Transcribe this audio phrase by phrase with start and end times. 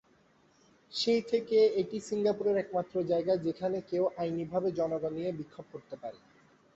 [0.91, 6.17] সেই থেকে, এটি সিঙ্গাপুরে একমাত্র জায়গা যেখানে কেউ আইনিভাবে জনগণ নিয়ে বিক্ষোভ করতে পারে।